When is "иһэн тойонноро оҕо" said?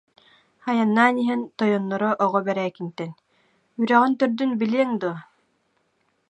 1.21-2.39